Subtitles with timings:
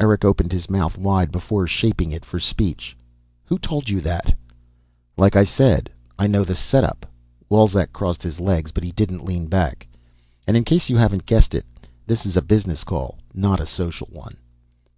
[0.00, 2.96] Eric opened his mouth wide before shaping it for speech.
[3.44, 4.32] "Who told you that?"
[5.18, 7.04] "Like I said, I know the setup."
[7.50, 9.86] Wolzek crossed his legs, but he didn't lean back.
[10.46, 11.66] "And in case you haven't guessed it,
[12.06, 14.38] this is a business call, not a social one."